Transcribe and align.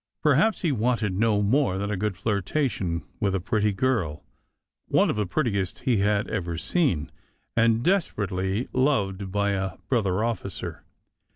Perhaps 0.23 0.63
he 0.63 0.71
wanted 0.71 1.13
no 1.15 1.43
more 1.43 1.77
than 1.77 1.91
a 1.91 1.95
good 1.95 2.17
flirtation 2.17 3.03
with 3.19 3.35
a 3.35 3.39
pretty 3.39 3.71
girl, 3.71 4.23
one 4.87 5.11
of 5.11 5.15
the 5.15 5.27
prettiest 5.27 5.81
he 5.81 5.97
had 5.97 6.27
ever 6.27 6.57
seen, 6.57 7.11
and 7.55 7.83
desperately 7.83 8.67
loved 8.73 9.31
by 9.31 9.51
a 9.51 9.77
brother 9.89 10.23
officer. 10.23 10.83